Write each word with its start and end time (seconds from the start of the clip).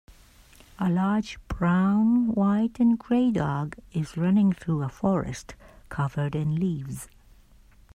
A 0.79 0.89
large 0.89 1.37
brown, 1.47 2.29
white, 2.33 2.79
and 2.79 2.97
gray 2.97 3.29
dog 3.29 3.75
is 3.93 4.17
running 4.17 4.51
through 4.51 4.81
a 4.81 4.89
forest 4.89 5.53
covered 5.89 6.35
in 6.35 6.55
leaves. 6.55 7.07